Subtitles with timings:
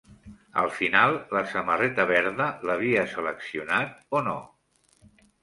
[0.59, 4.37] Al final, la samarreta verda l'havia seleccionat o no?